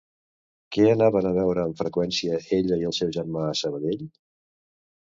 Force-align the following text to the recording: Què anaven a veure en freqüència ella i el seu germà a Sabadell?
Què 0.75 0.87
anaven 0.93 1.27
a 1.31 1.35
veure 1.35 1.67
en 1.69 1.75
freqüència 1.83 2.41
ella 2.59 2.81
i 2.83 2.89
el 2.91 2.99
seu 3.03 3.13
germà 3.21 3.47
a 3.53 3.57
Sabadell? 3.63 4.07